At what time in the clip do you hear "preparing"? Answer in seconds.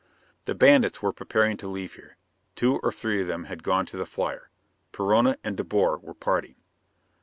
1.13-1.57